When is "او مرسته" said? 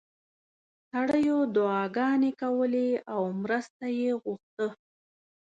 3.13-3.85